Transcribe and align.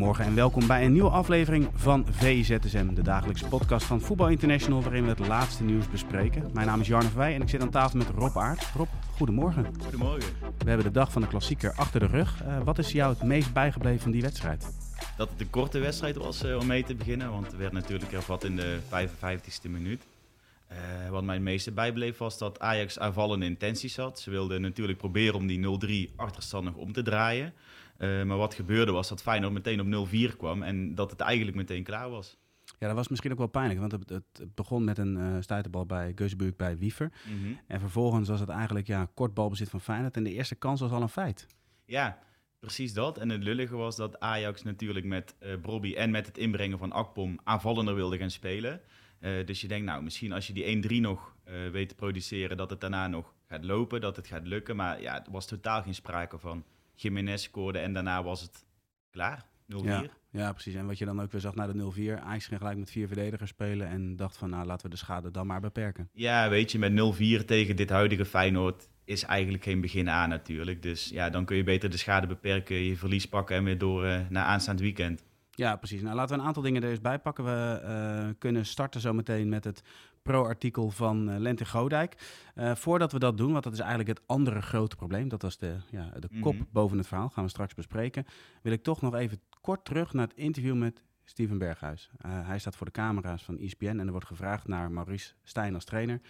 Goedemorgen 0.00 0.30
en 0.30 0.40
welkom 0.40 0.66
bij 0.66 0.84
een 0.84 0.92
nieuwe 0.92 1.10
aflevering 1.10 1.68
van 1.74 2.06
VZSM, 2.10 2.94
de 2.94 3.02
dagelijkse 3.02 3.48
podcast 3.48 3.86
van 3.86 4.00
Voetbal 4.00 4.28
International, 4.28 4.82
waarin 4.82 5.02
we 5.02 5.08
het 5.08 5.18
laatste 5.18 5.64
nieuws 5.64 5.90
bespreken. 5.90 6.50
Mijn 6.52 6.66
naam 6.66 6.80
is 6.80 6.86
Jarno 6.86 7.08
Verwij 7.08 7.34
en 7.34 7.42
ik 7.42 7.48
zit 7.48 7.60
aan 7.62 7.70
tafel 7.70 7.98
met 7.98 8.08
Rob 8.08 8.36
Aert. 8.36 8.66
Rob, 8.74 8.88
goedemorgen. 9.16 9.66
Goedemorgen. 9.82 10.32
We 10.58 10.68
hebben 10.68 10.86
de 10.86 10.90
dag 10.92 11.12
van 11.12 11.22
de 11.22 11.28
klassieker 11.28 11.72
achter 11.76 12.00
de 12.00 12.06
rug. 12.06 12.42
Uh, 12.44 12.62
wat 12.62 12.78
is 12.78 12.92
jou 12.92 13.12
het 13.12 13.22
meest 13.22 13.52
bijgebleven 13.52 14.00
van 14.00 14.10
die 14.10 14.22
wedstrijd? 14.22 14.72
Dat 15.16 15.30
het 15.30 15.40
een 15.40 15.50
korte 15.50 15.78
wedstrijd 15.78 16.16
was 16.16 16.44
uh, 16.44 16.56
om 16.56 16.66
mee 16.66 16.84
te 16.84 16.94
beginnen, 16.94 17.30
want 17.30 17.52
er 17.52 17.58
werd 17.58 17.72
natuurlijk 17.72 18.10
hervat 18.10 18.44
in 18.44 18.56
de 18.56 18.78
55ste 18.88 19.70
minuut. 19.70 20.02
Uh, 20.72 21.10
wat 21.10 21.24
mij 21.24 21.34
het 21.34 21.44
meeste 21.44 21.72
bijbleef 21.72 22.18
was 22.18 22.38
dat 22.38 22.60
Ajax 22.60 22.98
aanvallende 22.98 23.46
intenties 23.46 23.96
had. 23.96 24.20
Ze 24.20 24.30
wilden 24.30 24.60
natuurlijk 24.60 24.98
proberen 24.98 25.34
om 25.34 25.46
die 25.46 26.08
0-3 26.10 26.14
achterstand 26.16 26.64
nog 26.64 26.74
om 26.74 26.92
te 26.92 27.02
draaien. 27.02 27.52
Uh, 28.00 28.22
maar 28.22 28.36
wat 28.36 28.54
gebeurde 28.54 28.92
was 28.92 29.08
dat 29.08 29.22
Feyenoord 29.22 29.52
meteen 29.52 29.94
op 29.94 30.08
0-4 30.08 30.36
kwam 30.36 30.62
en 30.62 30.94
dat 30.94 31.10
het 31.10 31.20
eigenlijk 31.20 31.56
meteen 31.56 31.82
klaar 31.82 32.10
was. 32.10 32.38
Ja, 32.78 32.86
dat 32.86 32.96
was 32.96 33.08
misschien 33.08 33.32
ook 33.32 33.38
wel 33.38 33.46
pijnlijk, 33.46 33.80
want 33.80 33.92
het, 33.92 34.08
het 34.08 34.54
begon 34.54 34.84
met 34.84 34.98
een 34.98 35.16
uh, 35.16 35.36
stuiterbal 35.40 35.86
bij 35.86 36.12
Geusburg 36.14 36.56
bij 36.56 36.78
Wiever. 36.78 37.12
Mm 37.28 37.42
-hmm. 37.42 37.60
En 37.66 37.80
vervolgens 37.80 38.28
was 38.28 38.40
het 38.40 38.48
eigenlijk 38.48 38.86
ja, 38.86 39.10
kort 39.14 39.34
balbezit 39.34 39.68
van 39.68 39.80
Feyenoord 39.80 40.16
en 40.16 40.24
de 40.24 40.32
eerste 40.32 40.54
kans 40.54 40.80
was 40.80 40.90
al 40.90 41.02
een 41.02 41.08
feit. 41.08 41.46
Ja, 41.84 42.18
precies 42.58 42.92
dat. 42.92 43.18
En 43.18 43.28
het 43.28 43.42
lullige 43.42 43.76
was 43.76 43.96
dat 43.96 44.20
Ajax 44.20 44.62
natuurlijk 44.62 45.06
met 45.06 45.34
uh, 45.40 45.60
Brobby 45.60 45.94
en 45.94 46.10
met 46.10 46.26
het 46.26 46.38
inbrengen 46.38 46.78
van 46.78 46.92
Akpom 46.92 47.38
aanvallender 47.44 47.94
wilde 47.94 48.18
gaan 48.18 48.30
spelen. 48.30 48.80
Uh, 49.20 49.46
dus 49.46 49.60
je 49.60 49.68
denkt, 49.68 49.86
nou, 49.86 50.02
misschien 50.02 50.32
als 50.32 50.46
je 50.46 50.52
die 50.52 50.98
1-3 50.98 51.00
nog 51.00 51.34
weet 51.72 51.88
te 51.88 51.94
produceren, 51.94 52.56
dat 52.56 52.70
het 52.70 52.80
daarna 52.80 53.08
nog 53.08 53.34
gaat 53.46 53.64
lopen, 53.64 54.00
dat 54.00 54.16
het 54.16 54.26
gaat 54.26 54.46
lukken. 54.46 54.76
Maar 54.76 55.00
ja, 55.00 55.24
er 55.24 55.30
was 55.30 55.46
totaal 55.46 55.82
geen 55.82 55.94
sprake 55.94 56.38
van. 56.38 56.64
Jiménez 56.94 57.42
scoorde 57.42 57.78
en 57.78 57.92
daarna 57.92 58.22
was 58.22 58.40
het 58.40 58.64
klaar. 59.10 59.48
0-4. 59.72 59.84
Ja, 59.84 60.04
ja, 60.30 60.52
precies. 60.52 60.74
En 60.74 60.86
wat 60.86 60.98
je 60.98 61.04
dan 61.04 61.22
ook 61.22 61.32
weer 61.32 61.40
zag 61.40 61.54
na 61.54 61.66
de 61.66 61.92
0-4, 62.18 62.22
Ajax 62.22 62.46
ging 62.46 62.60
gelijk 62.60 62.78
met 62.78 62.90
vier 62.90 63.06
verdedigers 63.06 63.50
spelen 63.50 63.88
en 63.88 64.16
dacht 64.16 64.36
van, 64.36 64.50
nou, 64.50 64.66
laten 64.66 64.84
we 64.84 64.90
de 64.90 64.98
schade 64.98 65.30
dan 65.30 65.46
maar 65.46 65.60
beperken. 65.60 66.08
Ja, 66.12 66.48
weet 66.48 66.72
je, 66.72 66.78
met 66.78 66.92
0-4 67.42 67.44
tegen 67.44 67.76
dit 67.76 67.90
huidige 67.90 68.24
Feyenoord 68.24 68.88
is 69.04 69.22
eigenlijk 69.22 69.64
geen 69.64 69.80
begin 69.80 70.10
aan 70.10 70.28
natuurlijk. 70.28 70.82
Dus 70.82 71.08
ja, 71.08 71.30
dan 71.30 71.44
kun 71.44 71.56
je 71.56 71.62
beter 71.62 71.90
de 71.90 71.96
schade 71.96 72.26
beperken, 72.26 72.76
je 72.76 72.96
verlies 72.96 73.26
pakken 73.26 73.56
en 73.56 73.64
weer 73.64 73.78
door 73.78 74.04
uh, 74.04 74.18
naar 74.28 74.44
aanstaand 74.44 74.80
weekend. 74.80 75.24
Ja, 75.50 75.76
precies. 75.76 76.02
Nou, 76.02 76.14
laten 76.14 76.34
we 76.34 76.40
een 76.40 76.46
aantal 76.46 76.62
dingen 76.62 76.82
er 76.82 76.90
eens 76.90 77.00
bij 77.00 77.18
pakken. 77.18 77.44
We 77.44 77.80
uh, 77.84 78.34
kunnen 78.38 78.66
starten 78.66 79.00
zometeen 79.00 79.48
met 79.48 79.64
het 79.64 79.82
pro-artikel 80.22 80.90
van 80.90 81.30
uh, 81.30 81.38
Lente 81.38 81.66
Godijk. 81.66 82.16
Uh, 82.54 82.74
voordat 82.74 83.12
we 83.12 83.18
dat 83.18 83.36
doen, 83.36 83.52
want 83.52 83.64
dat 83.64 83.72
is 83.72 83.78
eigenlijk 83.78 84.08
het 84.08 84.20
andere 84.26 84.62
grote 84.62 84.96
probleem. 84.96 85.28
Dat 85.28 85.42
was 85.42 85.58
de, 85.58 85.76
ja, 85.90 86.10
de 86.18 86.28
kop 86.40 86.52
mm 86.52 86.58
-hmm. 86.58 86.68
boven 86.72 86.98
het 86.98 87.06
verhaal, 87.06 87.28
gaan 87.28 87.44
we 87.44 87.50
straks 87.50 87.74
bespreken. 87.74 88.24
Wil 88.62 88.72
ik 88.72 88.82
toch 88.82 89.00
nog 89.00 89.14
even 89.14 89.40
kort 89.60 89.84
terug 89.84 90.12
naar 90.12 90.26
het 90.26 90.36
interview 90.36 90.76
met 90.76 91.04
Steven 91.24 91.58
Berghuis. 91.58 92.10
hij 92.26 92.58
staat 92.58 92.76
voor 92.76 92.86
de 92.86 92.92
camera's 92.92 93.44
van 93.44 93.58
ESPN 93.58 93.86
en 93.86 93.98
er 93.98 94.10
wordt 94.10 94.26
gevraagd 94.26 94.68
naar 94.68 94.90
Maurice 94.90 95.32
Stijn 95.42 95.74
als 95.74 95.84
trainer. 95.84 96.20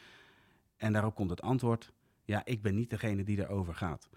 En 0.76 0.92
daarop 0.92 1.14
komt 1.14 1.30
het 1.30 1.42
antwoord, 1.42 1.92
ja, 2.24 2.44
ik 2.44 2.62
ben 2.62 2.74
niet 2.74 2.90
degene 2.90 3.22
die 3.24 3.38
erover 3.38 3.74
gaat. 3.74 4.08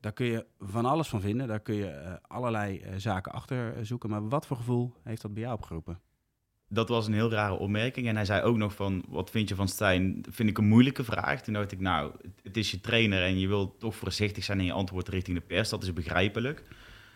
Daar 0.00 0.12
kun 0.12 0.26
je 0.26 0.46
van 0.58 0.84
alles 0.84 1.08
van 1.08 1.20
vinden. 1.20 1.48
Daar 1.48 1.60
kun 1.60 1.74
je 1.74 2.02
uh, 2.04 2.14
allerlei 2.22 2.84
zaken 2.96 3.32
achter 3.32 3.86
zoeken. 3.86 4.10
Maar 4.10 4.28
wat 4.28 4.46
voor 4.46 4.56
gevoel 4.56 4.92
heeft 5.02 5.22
dat 5.22 5.34
bij 5.34 5.42
jou 5.42 5.54
opgeroepen? 5.54 6.00
Dat 6.68 6.88
was 6.88 7.06
een 7.06 7.12
heel 7.12 7.30
rare 7.30 7.54
opmerking. 7.54 8.08
En 8.08 8.16
hij 8.16 8.24
zei 8.24 8.42
ook 8.42 8.56
nog 8.56 8.74
van, 8.74 9.04
wat 9.08 9.30
vind 9.30 9.48
je 9.48 9.54
van 9.54 9.68
Stijn? 9.68 10.24
Vind 10.30 10.48
ik 10.48 10.58
een 10.58 10.68
moeilijke 10.68 11.04
vraag. 11.04 11.42
Toen 11.42 11.54
dacht 11.54 11.72
ik, 11.72 11.80
nou, 11.80 12.12
het 12.42 12.56
is 12.56 12.70
je 12.70 12.80
trainer 12.80 13.22
en 13.22 13.38
je 13.38 13.48
wilt 13.48 13.80
toch 13.80 13.96
voorzichtig 13.96 14.44
zijn 14.44 14.58
in 14.58 14.64
je 14.64 14.72
antwoord 14.72 15.08
richting 15.08 15.36
de 15.36 15.42
pers. 15.46 15.68
Dat 15.68 15.82
is 15.82 15.92
begrijpelijk. 15.92 16.62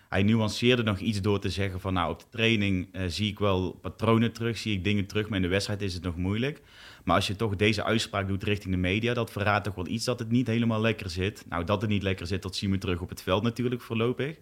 Hij 0.09 0.23
nuanceerde 0.23 0.83
nog 0.83 0.99
iets 0.99 1.21
door 1.21 1.41
te 1.41 1.51
zeggen 1.51 1.81
van, 1.81 1.93
nou, 1.93 2.13
op 2.13 2.19
de 2.19 2.27
training 2.31 2.89
zie 3.07 3.31
ik 3.31 3.39
wel 3.39 3.73
patronen 3.73 4.33
terug, 4.33 4.59
zie 4.59 4.77
ik 4.77 4.85
dingen 4.85 5.07
terug, 5.07 5.29
maar 5.29 5.37
in 5.37 5.43
de 5.43 5.49
wedstrijd 5.49 5.83
is 5.83 5.95
het 5.95 6.03
nog 6.03 6.17
moeilijk. 6.17 6.63
Maar 7.05 7.17
als 7.17 7.27
je 7.27 7.37
toch 7.37 7.57
deze 7.57 7.85
uitspraak 7.85 8.29
doet 8.29 8.43
richting 8.43 8.75
de 8.75 8.81
media, 8.81 9.15
dat 9.15 9.33
verraadt 9.33 9.65
toch 9.65 9.75
wel 9.75 9.87
iets 9.87 10.05
dat 10.05 10.19
het 10.19 10.31
niet 10.31 10.47
helemaal 10.47 10.81
lekker 10.81 11.11
zit. 11.11 11.45
Nou, 11.49 11.65
dat 11.65 11.81
het 11.81 11.91
niet 11.91 12.03
lekker 12.03 12.27
zit, 12.27 12.43
dat 12.43 12.57
zien 12.57 12.71
we 12.71 12.79
terug 12.79 13.01
op 13.01 13.09
het 13.09 13.23
veld 13.23 13.43
natuurlijk 13.43 13.83
voorlopig. 13.83 14.37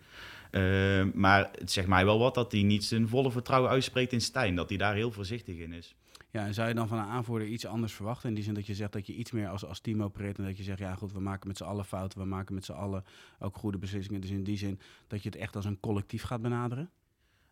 Uh, 0.51 1.05
maar 1.15 1.51
het 1.53 1.73
zegt 1.73 1.89
mij 1.89 2.05
wel 2.05 2.19
wat 2.19 2.35
dat 2.35 2.53
hij 2.53 2.63
niet 2.63 2.85
zijn 2.85 3.09
volle 3.09 3.31
vertrouwen 3.31 3.71
uitspreekt 3.71 4.13
in 4.13 4.21
Stijn. 4.21 4.55
Dat 4.55 4.69
hij 4.69 4.79
daar 4.79 4.95
heel 4.95 5.11
voorzichtig 5.11 5.57
in 5.57 5.73
is. 5.73 5.95
Ja, 6.31 6.47
en 6.47 6.55
zou 6.55 6.69
je 6.69 6.75
dan 6.75 6.89
van 6.89 6.99
een 6.99 7.05
aanvoerder 7.05 7.49
iets 7.49 7.67
anders 7.67 7.93
verwachten? 7.93 8.29
In 8.29 8.35
die 8.35 8.45
zin 8.45 8.55
dat 8.55 8.67
je 8.67 8.75
zegt 8.75 8.93
dat 8.93 9.07
je 9.07 9.15
iets 9.15 9.31
meer 9.31 9.49
als, 9.49 9.65
als 9.65 9.81
team 9.81 10.03
opereert. 10.03 10.39
En 10.39 10.45
dat 10.45 10.57
je 10.57 10.63
zegt, 10.63 10.79
ja 10.79 10.95
goed, 10.95 11.13
we 11.13 11.21
maken 11.21 11.49
met 11.49 11.57
z'n 11.57 11.65
allen 11.65 11.85
fouten. 11.85 12.19
We 12.19 12.25
maken 12.25 12.55
met 12.55 12.65
z'n 12.65 12.73
allen 12.73 13.05
ook 13.39 13.57
goede 13.57 13.79
beslissingen. 13.79 14.21
Dus 14.21 14.31
in 14.31 14.45
die 14.45 14.57
zin 14.57 14.81
dat 15.07 15.23
je 15.23 15.29
het 15.29 15.39
echt 15.39 15.57
als 15.57 15.65
een 15.65 15.81
collectief 15.81 16.23
gaat 16.23 16.43
benaderen? 16.43 16.91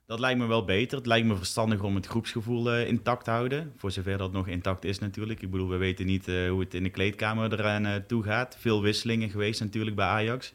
Dat 0.06 0.21
lijkt 0.21 0.39
me 0.39 0.47
wel 0.47 0.65
beter. 0.65 0.99
Het 0.99 1.06
lijkt 1.06 1.27
me 1.27 1.37
verstandig 1.37 1.83
om 1.83 1.95
het 1.95 2.06
groepsgevoel 2.06 2.75
uh, 2.75 2.89
intact 2.89 3.25
te 3.25 3.31
houden. 3.31 3.73
Voor 3.77 3.91
zover 3.91 4.19
dat 4.19 4.33
nog 4.33 4.47
intact 4.47 4.85
is 4.85 4.99
natuurlijk. 4.99 5.43
Ik 5.43 5.51
bedoel, 5.51 5.69
we 5.69 5.77
weten 5.77 6.06
niet 6.06 6.29
uh, 6.29 6.51
hoe 6.51 6.61
het 6.61 6.75
in 6.75 6.83
de 6.83 6.91
kleedkamer 6.91 7.53
eraan 7.53 7.87
uh, 7.87 7.95
toe 7.95 8.23
gaat. 8.23 8.56
Veel 8.59 8.83
wisselingen 8.83 9.31
geweest 9.31 9.61
natuurlijk 9.61 9.97
bij 9.97 10.06
Ajax. 10.06 10.55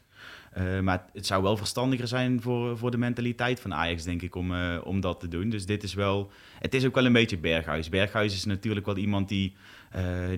Maar 0.82 1.06
het 1.14 1.26
zou 1.26 1.44
wel 1.44 1.58
verstandiger 1.58 2.08
zijn 2.08 2.42
voor, 2.42 2.78
voor 2.78 2.92
de 2.92 2.98
mentaliteit 2.98 3.60
van 3.60 3.74
Ajax, 3.74 4.04
denk 4.04 4.22
ik, 4.22 4.36
om, 4.36 4.54
om 4.84 5.00
dat 5.00 5.20
te 5.20 5.28
doen. 5.28 5.50
Dus 5.50 5.66
dit 5.66 5.84
is 5.84 5.94
wel... 5.94 6.32
Het 6.60 6.74
is 6.74 6.86
ook 6.86 6.96
wel 6.96 7.06
een 7.06 7.14
beetje 7.14 7.38
Berghuis. 7.38 7.90
Berghuis 7.90 8.34
is 8.34 8.46
natuurlijk 8.46 8.86
wel 8.86 8.98
iemand 8.98 9.28
die, 9.28 9.54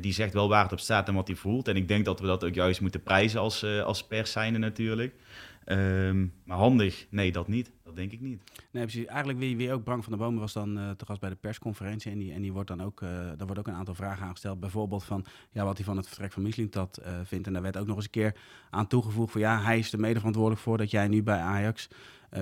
die 0.02 0.14
zegt 0.14 0.34
wel 0.34 0.50
waar 0.50 0.64
het 0.64 0.72
op 0.72 0.80
staat 0.80 1.08
en 1.08 1.14
wat 1.14 1.28
hij 1.28 1.36
voelt. 1.36 1.68
En 1.68 1.76
ik 1.76 1.88
denk 1.88 2.06
dat 2.06 2.20
we 2.20 2.26
dat 2.26 2.44
ook 2.44 2.54
juist 2.54 2.82
moeten 2.82 3.04
prijzen 3.04 3.40
als, 3.40 3.66
als 3.66 4.08
pers 4.08 4.32
zijnde 4.32 4.60
natuurlijk. 4.60 5.14
Um, 5.66 6.34
maar 6.46 6.58
handig, 6.58 7.08
nee, 7.10 7.32
dat 7.32 7.48
niet. 7.48 7.72
Dat 7.84 7.96
denk 7.96 8.12
ik 8.12 8.22
niet. 8.22 8.42
Nee, 8.72 8.84
precies. 8.84 9.06
Eigenlijk 9.06 9.40
wie, 9.40 9.58
wie 9.58 9.74
ook 9.74 9.84
Bram 9.84 10.04
van 10.04 10.12
der 10.12 10.22
Bomen 10.22 10.40
was 10.40 10.54
dan 10.54 10.78
uh, 10.78 10.90
te 10.90 11.06
gast 11.06 11.20
bij 11.20 11.30
de 11.30 11.36
persconferentie. 11.36 12.12
En 12.12 12.18
die, 12.18 12.34
en 12.34 12.42
die 12.42 12.54
wordt 12.54 12.68
dan 12.68 12.84
ook, 12.84 13.00
daar 13.00 13.46
wordt 13.46 13.60
ook 13.60 13.68
een 13.68 13.74
aantal 13.74 13.96
vragen 13.96 14.26
aangesteld. 14.26 14.60
Bijvoorbeeld 14.60 15.04
van 15.04 15.26
ja, 15.52 15.64
wat 15.64 15.78
hij 15.78 15.86
van 15.86 15.98
het 15.98 16.08
vertrek 16.08 16.32
van 16.32 16.44
Mislintat 16.44 17.02
vindt. 17.24 17.48
En 17.48 17.54
daar 17.54 17.62
werd 17.62 17.78
ook 17.78 17.88
nog 17.88 17.96
eens 17.96 18.06
een 18.06 18.12
keer 18.12 18.36
aan 18.70 18.88
toegevoegd 18.88 19.32
van 19.32 19.42
ja, 19.42 19.62
hij 19.62 19.80
is 19.80 19.94
er 19.94 20.00
mede 20.00 20.18
verantwoordelijk 20.18 20.62
voor 20.62 20.78
dat 20.78 20.92
jij 20.92 21.08
nu 21.08 21.24
bij 21.24 21.40
Ajax 21.40 21.88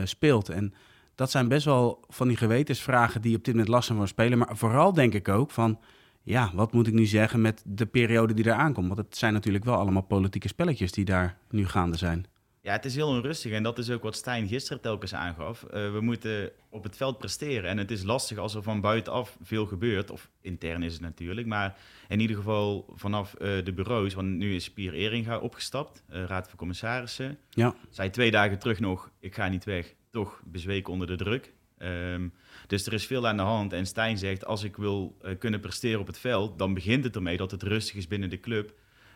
speelt. 0.04 0.50
En 0.50 0.74
dat 1.16 1.32
zijn 1.32 1.48
best 1.48 1.66
wel 1.66 2.06
van 2.10 2.28
die 2.28 2.38
gewetensvragen 2.38 3.22
die 3.22 3.36
op 3.36 3.44
dit 3.44 3.54
moment 3.54 3.72
last 3.72 3.88
zijn 3.88 4.08
speler. 4.08 4.38
Maar 4.38 4.58
vooral 4.58 4.94
denk 4.94 5.14
ik 5.14 5.28
ook 5.28 5.52
van 5.52 5.80
ja, 6.24 6.52
wat 6.54 6.72
moet 6.74 6.88
ik 6.88 6.94
nu 6.94 7.06
zeggen 7.06 7.42
met 7.42 7.64
de 7.66 7.86
periode 7.86 8.34
die 8.34 8.46
eraan 8.46 8.74
komt? 8.74 8.88
Want 8.88 9.00
het 9.00 9.18
zijn 9.18 9.34
natuurlijk 9.34 9.64
wel 9.64 9.76
allemaal 9.76 10.02
politieke 10.02 10.48
spelletjes 10.48 10.92
die 10.92 11.06
daar 11.06 11.38
nu 11.50 11.68
gaande 11.68 11.98
zijn. 11.98 12.26
Ja, 12.64 12.72
het 12.72 12.86
is 12.86 12.96
heel 12.96 13.08
onrustig 13.08 13.52
en 13.52 13.64
dat 13.64 13.78
is 13.78 13.90
ook 13.90 14.04
wat 14.04 14.16
Stijn 14.16 14.48
gisteren 14.48 14.82
telkens 14.82 15.14
aangaf. 15.14 15.64
Uh, 15.64 15.72
we 15.92 16.02
moeten 16.02 16.52
op 16.70 16.84
het 16.84 16.98
veld 16.98 17.18
presteren 17.18 17.70
en 17.70 17.78
het 17.78 17.92
is 17.92 18.04
lastig 18.04 18.38
als 18.38 18.56
er 18.56 18.64
van 18.64 18.82
buitenaf 18.82 19.38
veel 19.42 19.66
gebeurt. 19.66 20.12
Of 20.12 20.30
intern 20.42 20.84
is 20.84 20.94
het 20.94 21.02
natuurlijk, 21.02 21.48
maar 21.48 21.78
in 22.08 22.20
ieder 22.20 22.36
geval 22.36 22.94
vanaf 22.96 23.34
uh, 23.34 23.64
de 23.64 23.74
bureaus. 23.74 24.14
Want 24.14 24.28
nu 24.28 24.56
is 24.56 24.72
Pier 24.72 24.94
Eringa 24.94 25.38
opgestapt, 25.38 26.03
uh, 26.09 26.24
Raad 26.24 26.48
van 26.48 26.58
Commissarissen. 26.58 27.38
Ja. 27.50 27.76
Zij 27.90 28.09
twee 28.09 28.32
dagen 28.32 28.59
terug 28.59 28.79
nog, 28.79 29.12
ik 29.20 29.35
ga 29.35 29.47
niet 29.47 29.64
weg, 29.64 29.94
toch 30.09 30.41
bezweken 30.46 30.94
onder 30.94 31.08
de 31.08 31.16
druk. 31.16 31.53
Um, 31.84 32.34
dus 32.68 32.86
er 32.86 32.94
is 32.94 33.06
veel 33.06 33.28
aan 33.28 33.38
de 33.38 33.44
hand 33.44 33.74
en 33.74 33.86
Stijn 33.86 34.18
zegt, 34.18 34.46
als 34.46 34.64
ik 34.64 34.76
wil 34.76 35.18
kunnen 35.40 35.60
presteren 35.60 36.00
op 36.00 36.08
het 36.08 36.18
veld, 36.18 36.60
dan 36.60 36.74
begint 36.74 37.04
het 37.04 37.16
ermee 37.16 37.38
dat 37.38 37.52
het 37.52 37.64
rustig 37.64 37.96
is 37.96 38.08
binnen 38.08 38.30
de 38.30 38.40
club. 38.40 38.74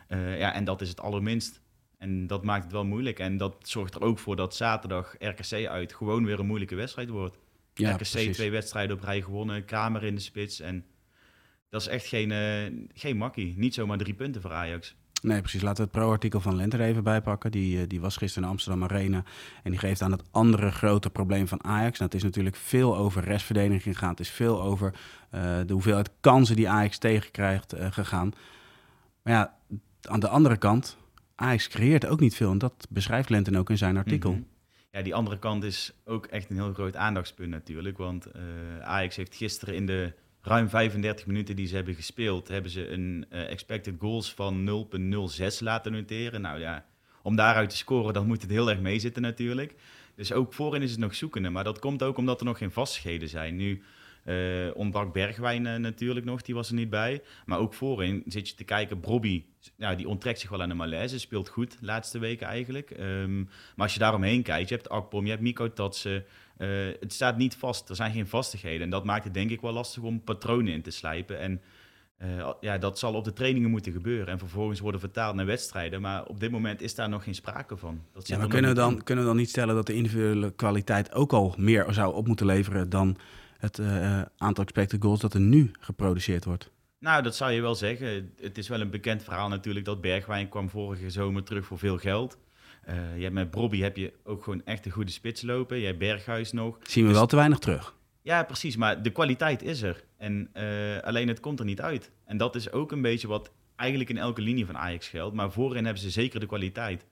ja, 0.08 0.54
en 0.54 0.64
dat 0.64 0.80
is 0.80 0.88
het 0.88 1.00
allerminst. 1.00 1.60
En 1.98 2.26
dat 2.26 2.44
maakt 2.44 2.62
het 2.62 2.72
wel 2.72 2.84
moeilijk. 2.84 3.18
En 3.18 3.36
dat 3.36 3.56
zorgt 3.68 3.94
er 3.94 4.02
ook 4.02 4.18
voor 4.18 4.36
dat 4.36 4.54
zaterdag 4.54 5.14
RKC 5.18 5.66
uit 5.66 5.94
gewoon 5.94 6.24
weer 6.24 6.38
een 6.38 6.46
moeilijke 6.46 6.74
wedstrijd 6.74 7.08
wordt. 7.08 7.38
Ja, 7.74 7.90
RKC 7.90 7.96
precies. 7.96 8.36
twee 8.36 8.50
wedstrijden 8.50 8.96
op 8.96 9.02
rij 9.02 9.22
gewonnen, 9.22 9.64
Kamer 9.64 10.04
in 10.04 10.14
de 10.14 10.20
spits. 10.20 10.60
En 10.60 10.84
dat 11.68 11.80
is 11.80 11.86
echt 11.86 12.06
geen, 12.06 12.30
uh, 12.30 12.86
geen 12.94 13.16
makkie. 13.16 13.54
Niet 13.56 13.74
zomaar 13.74 13.98
drie 13.98 14.14
punten 14.14 14.40
voor 14.42 14.52
Ajax. 14.52 14.96
Nee, 15.22 15.40
precies. 15.40 15.62
Laten 15.62 15.84
we 15.84 15.90
het 15.90 16.00
pro-artikel 16.00 16.40
van 16.40 16.56
Lenter 16.56 16.80
even 16.80 17.02
bijpakken. 17.02 17.50
Die, 17.50 17.86
die 17.86 18.00
was 18.00 18.16
gisteren 18.16 18.44
in 18.44 18.50
Amsterdam 18.50 18.82
Arena. 18.82 19.24
En 19.62 19.70
die 19.70 19.80
geeft 19.80 20.02
aan 20.02 20.10
het 20.10 20.22
andere 20.30 20.70
grote 20.70 21.10
probleem 21.10 21.48
van 21.48 21.64
Ajax. 21.64 21.98
Nou, 21.98 22.10
het 22.10 22.14
is 22.14 22.22
natuurlijk 22.22 22.56
veel 22.56 22.96
over 22.96 23.24
restverdediging 23.24 23.94
gegaan. 23.94 24.10
Het 24.10 24.20
is 24.20 24.30
veel 24.30 24.62
over 24.62 24.94
uh, 25.34 25.40
de 25.66 25.72
hoeveelheid 25.72 26.10
kansen 26.20 26.56
die 26.56 26.68
Ajax 26.68 26.98
tegenkrijgt 26.98 27.74
uh, 27.74 27.86
gegaan. 27.90 28.32
Maar 29.22 29.32
ja, 29.32 29.56
aan 30.02 30.20
de 30.20 30.28
andere 30.28 30.56
kant 30.56 30.96
Ajax 31.34 31.68
creëert 31.68 32.06
ook 32.06 32.20
niet 32.20 32.36
veel. 32.36 32.50
En 32.50 32.58
dat 32.58 32.86
beschrijft 32.88 33.28
Lenten 33.28 33.56
ook 33.56 33.70
in 33.70 33.78
zijn 33.78 33.96
artikel. 33.96 34.30
-hmm. 34.30 34.46
Ja, 34.90 35.02
die 35.02 35.14
andere 35.14 35.38
kant 35.38 35.64
is 35.64 35.92
ook 36.04 36.26
echt 36.26 36.50
een 36.50 36.56
heel 36.56 36.72
groot 36.72 36.96
aandachtspunt 36.96 37.50
natuurlijk. 37.50 37.98
Want 37.98 38.26
Ajax 38.82 39.16
heeft 39.16 39.36
gisteren 39.36 39.74
in 39.74 39.86
de 39.86 40.12
ruim 40.46 40.68
35 40.68 41.26
minuten 41.26 41.56
die 41.56 41.66
ze 41.66 41.74
hebben 41.74 41.94
gespeeld, 41.94 42.48
hebben 42.48 42.70
ze 42.70 42.88
een 42.88 43.26
uh, 43.32 43.50
expected 43.50 43.94
goals 43.98 44.34
van 44.34 44.86
0,06 45.40 45.58
laten 45.58 45.92
noteren. 45.92 46.40
Nou 46.40 46.60
ja, 46.60 46.84
om 47.22 47.36
daaruit 47.36 47.70
te 47.70 47.76
scoren, 47.76 48.14
dan 48.14 48.26
moet 48.26 48.42
het 48.42 48.50
heel 48.50 48.70
erg 48.70 48.80
meezitten 48.80 49.22
natuurlijk. 49.22 49.74
Dus 50.14 50.32
ook 50.32 50.52
voorin 50.52 50.82
is 50.82 50.90
het 50.90 51.00
nog 51.00 51.14
zoekende. 51.14 51.50
Maar 51.50 51.64
dat 51.64 51.78
komt 51.78 52.02
ook 52.02 52.16
omdat 52.16 52.40
er 52.40 52.46
nog 52.46 52.58
geen 52.58 52.70
vastigheden 52.70 53.28
zijn. 53.28 53.56
Nu 53.56 53.82
uh, 54.26 54.76
ontbrak 54.76 55.12
Bergwijn 55.12 55.64
uh, 55.64 55.76
natuurlijk 55.76 56.26
nog, 56.26 56.42
die 56.42 56.54
was 56.54 56.68
er 56.68 56.74
niet 56.74 56.90
bij. 56.90 57.22
Maar 57.46 57.58
ook 57.58 57.74
voorin 57.74 58.22
zit 58.26 58.48
je 58.48 58.54
te 58.54 58.64
kijken, 58.64 59.00
Brobby, 59.00 59.44
nou, 59.76 59.96
die 59.96 60.08
onttrekt 60.08 60.40
zich 60.40 60.50
wel 60.50 60.62
aan 60.62 60.68
de 60.68 60.74
malaise. 60.74 61.18
Speelt 61.18 61.48
goed 61.48 61.70
de 61.80 61.86
laatste 61.86 62.18
weken 62.18 62.46
eigenlijk. 62.46 62.90
Um, 63.00 63.44
maar 63.44 63.84
als 63.84 63.92
je 63.92 63.98
daaromheen 63.98 64.42
kijkt, 64.42 64.68
je 64.68 64.74
hebt 64.74 64.88
Akpom, 64.88 65.24
je 65.24 65.30
hebt 65.30 65.42
Miko 65.42 65.72
Tatsen. 65.72 66.24
Uh, 66.58 66.68
het 67.00 67.12
staat 67.12 67.36
niet 67.36 67.54
vast, 67.54 67.88
er 67.88 67.96
zijn 67.96 68.12
geen 68.12 68.26
vastigheden. 68.26 68.82
En 68.82 68.90
dat 68.90 69.04
maakt 69.04 69.24
het 69.24 69.34
denk 69.34 69.50
ik 69.50 69.60
wel 69.60 69.72
lastig 69.72 70.02
om 70.02 70.22
patronen 70.24 70.72
in 70.72 70.82
te 70.82 70.90
slijpen. 70.90 71.38
En 71.38 71.60
ja, 72.60 72.78
dat 72.78 72.98
zal 72.98 73.14
op 73.14 73.24
de 73.24 73.32
trainingen 73.32 73.70
moeten 73.70 73.92
gebeuren 73.92 74.26
en 74.26 74.38
vervolgens 74.38 74.80
worden 74.80 75.00
vertaald 75.00 75.34
naar 75.34 75.46
wedstrijden. 75.46 76.00
Maar 76.00 76.24
op 76.24 76.40
dit 76.40 76.50
moment 76.50 76.80
is 76.80 76.94
daar 76.94 77.08
nog 77.08 77.24
geen 77.24 77.34
sprake 77.34 77.76
van. 77.76 78.00
Dat 78.12 78.28
ja, 78.28 78.38
maar 78.38 78.48
kunnen 78.48 78.70
we, 78.70 78.76
dan, 78.76 79.02
kunnen 79.02 79.24
we 79.24 79.30
dan 79.30 79.38
niet 79.38 79.48
stellen 79.48 79.74
dat 79.74 79.86
de 79.86 79.94
individuele 79.94 80.50
kwaliteit 80.50 81.12
ook 81.12 81.32
al 81.32 81.54
meer 81.58 81.86
zou 81.90 82.14
op 82.14 82.26
moeten 82.26 82.46
leveren 82.46 82.88
dan 82.88 83.16
het 83.66 83.78
uh, 83.78 84.22
aantal 84.36 84.64
expected 84.64 85.02
goals 85.02 85.20
dat 85.20 85.34
er 85.34 85.40
nu 85.40 85.70
geproduceerd 85.80 86.44
wordt? 86.44 86.70
Nou, 86.98 87.22
dat 87.22 87.36
zou 87.36 87.52
je 87.52 87.60
wel 87.60 87.74
zeggen. 87.74 88.32
Het 88.40 88.58
is 88.58 88.68
wel 88.68 88.80
een 88.80 88.90
bekend 88.90 89.22
verhaal 89.22 89.48
natuurlijk 89.48 89.84
dat 89.84 90.00
Bergwijn 90.00 90.48
kwam 90.48 90.70
vorige 90.70 91.10
zomer 91.10 91.42
terug 91.42 91.66
voor 91.66 91.78
veel 91.78 91.98
geld. 91.98 92.38
Uh, 92.88 93.16
je 93.16 93.22
hebt 93.22 93.34
met 93.34 93.50
Bobby 93.50 93.80
heb 93.80 93.96
je 93.96 94.12
ook 94.24 94.44
gewoon 94.44 94.64
echt 94.64 94.86
een 94.86 94.92
goede 94.92 95.10
spits 95.10 95.42
lopen. 95.42 95.80
Jij 95.80 95.96
Berghuis 95.96 96.52
nog. 96.52 96.78
Zien 96.82 97.02
we 97.02 97.08
dus... 97.08 97.18
wel 97.18 97.26
te 97.26 97.36
weinig 97.36 97.58
terug. 97.58 97.94
Ja, 98.22 98.42
precies. 98.42 98.76
Maar 98.76 99.02
de 99.02 99.10
kwaliteit 99.10 99.62
is 99.62 99.82
er. 99.82 100.04
En 100.16 100.50
uh, 100.54 100.98
alleen 100.98 101.28
het 101.28 101.40
komt 101.40 101.58
er 101.58 101.64
niet 101.64 101.80
uit. 101.80 102.10
En 102.24 102.36
dat 102.36 102.54
is 102.54 102.72
ook 102.72 102.92
een 102.92 103.02
beetje 103.02 103.28
wat 103.28 103.52
eigenlijk 103.76 104.10
in 104.10 104.18
elke 104.18 104.40
linie 104.40 104.66
van 104.66 104.76
Ajax 104.76 105.08
geldt. 105.08 105.34
Maar 105.34 105.52
voorin 105.52 105.84
hebben 105.84 106.02
ze 106.02 106.10
zeker 106.10 106.40
de 106.40 106.46
kwaliteit. 106.46 107.06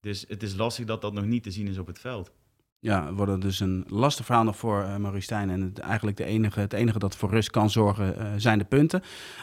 Dus 0.00 0.24
het 0.28 0.42
is 0.42 0.54
lastig 0.54 0.84
dat 0.84 1.02
dat 1.02 1.12
nog 1.12 1.24
niet 1.24 1.42
te 1.42 1.50
zien 1.50 1.68
is 1.68 1.78
op 1.78 1.86
het 1.86 1.98
veld. 1.98 2.32
Ja, 2.82 3.12
wordt 3.12 3.42
dus 3.42 3.60
een 3.60 3.84
lastig 3.88 4.24
verhaal 4.24 4.44
nog 4.44 4.56
voor 4.56 4.82
uh, 4.82 4.96
Maurice 4.96 5.24
Stijn. 5.24 5.50
En 5.50 5.60
het, 5.60 5.78
eigenlijk 5.78 6.16
de 6.16 6.24
enige, 6.24 6.60
het 6.60 6.72
enige 6.72 6.98
dat 6.98 7.16
voor 7.16 7.30
rust 7.30 7.50
kan 7.50 7.70
zorgen 7.70 8.14
uh, 8.18 8.32
zijn 8.36 8.58
de 8.58 8.64
punten. 8.64 9.00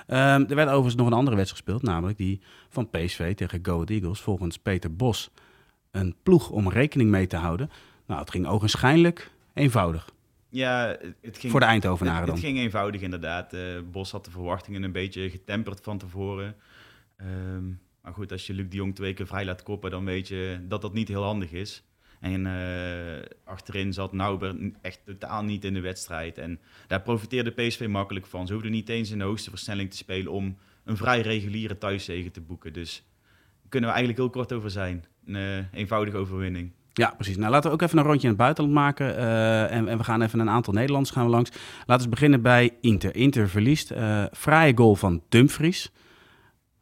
Um, 0.07 0.15
er 0.15 0.55
werd 0.55 0.67
overigens 0.67 0.95
nog 0.95 1.07
een 1.07 1.13
andere 1.13 1.35
wedstrijd 1.35 1.65
gespeeld. 1.65 1.91
Namelijk 1.91 2.17
die 2.17 2.41
van 2.69 2.89
PSV 2.89 3.35
tegen 3.35 3.59
Go 3.61 3.83
Eagles. 3.83 4.21
Volgens 4.21 4.57
Peter 4.57 4.95
Bos 4.95 5.31
een 5.91 6.15
ploeg 6.23 6.49
om 6.49 6.69
rekening 6.69 7.09
mee 7.09 7.27
te 7.27 7.35
houden. 7.35 7.69
Nou, 8.05 8.19
het 8.19 8.31
ging 8.31 8.47
ogenschijnlijk 8.47 9.31
eenvoudig. 9.53 10.09
Ja, 10.49 10.97
het 11.21 11.37
ging, 11.37 11.51
voor 11.51 11.59
de 11.59 11.65
Eindhovenaren 11.65 12.29
het, 12.29 12.39
ging 12.39 12.57
eenvoudig 12.57 13.01
inderdaad. 13.01 13.53
Uh, 13.53 13.61
Bos 13.91 14.11
had 14.11 14.25
de 14.25 14.31
verwachtingen 14.31 14.83
een 14.83 14.91
beetje 14.91 15.29
getemperd 15.29 15.79
van 15.83 15.97
tevoren. 15.97 16.55
Um, 17.21 17.79
maar 18.01 18.13
goed, 18.13 18.31
als 18.31 18.47
je 18.47 18.53
Luc 18.53 18.69
de 18.69 18.75
Jong 18.75 18.95
twee 18.95 19.13
keer 19.13 19.27
vrij 19.27 19.45
laat 19.45 19.63
koppen, 19.63 19.91
dan 19.91 20.05
weet 20.05 20.27
je 20.27 20.59
dat 20.67 20.81
dat 20.81 20.93
niet 20.93 21.07
heel 21.07 21.23
handig 21.23 21.51
is. 21.51 21.83
En 22.33 22.45
uh, 22.45 23.25
achterin 23.43 23.93
zat 23.93 24.13
Nauber 24.13 24.55
echt 24.81 24.99
totaal 25.05 25.43
niet 25.43 25.65
in 25.65 25.73
de 25.73 25.81
wedstrijd. 25.81 26.37
En 26.37 26.59
daar 26.87 27.01
profiteerde 27.01 27.51
PSV 27.51 27.87
makkelijk 27.89 28.25
van. 28.25 28.47
Ze 28.47 28.53
hoefden 28.53 28.71
niet 28.71 28.89
eens 28.89 29.11
in 29.11 29.17
de 29.17 29.23
hoogste 29.23 29.49
versnelling 29.49 29.89
te 29.89 29.97
spelen 29.97 30.31
om 30.31 30.57
een 30.83 30.97
vrij 30.97 31.21
reguliere 31.21 31.77
thuiszege 31.77 32.31
te 32.31 32.41
boeken. 32.41 32.73
Dus 32.73 33.03
daar 33.61 33.69
kunnen 33.69 33.89
we 33.89 33.95
eigenlijk 33.95 34.17
heel 34.17 34.41
kort 34.41 34.53
over 34.53 34.69
zijn. 34.69 35.05
Een 35.25 35.35
uh, 35.35 35.79
eenvoudige 35.79 36.17
overwinning. 36.17 36.71
Ja, 36.93 37.13
precies. 37.15 37.37
Nou, 37.37 37.51
laten 37.51 37.69
we 37.69 37.75
ook 37.75 37.81
even 37.81 37.97
een 37.97 38.03
rondje 38.03 38.21
in 38.21 38.33
het 38.33 38.37
buitenland 38.37 38.75
maken. 38.75 39.15
Uh, 39.15 39.71
en, 39.71 39.87
en, 39.87 39.97
we 39.97 40.03
gaan 40.03 40.21
even 40.21 40.39
een 40.39 40.49
aantal 40.49 40.73
Nederlanders 40.73 41.13
gaan 41.13 41.25
we 41.25 41.31
langs. 41.31 41.51
Laten 41.85 42.03
we 42.03 42.09
beginnen 42.09 42.41
bij 42.41 42.71
Inter. 42.81 43.15
Inter 43.15 43.49
verliest. 43.49 43.93
Fraaie 44.31 44.77
goal 44.77 44.95
van 44.95 45.23
Dumfries. 45.29 45.91